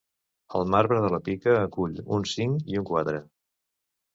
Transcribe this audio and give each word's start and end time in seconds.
El 0.59 0.63
marbre 0.75 1.01
de 1.03 1.11
la 1.15 1.19
pica 1.27 1.53
acull 1.65 1.93
un 2.17 2.27
cinc 2.33 2.73
i 2.73 2.81
un 2.83 2.89
quatre. 2.91 3.21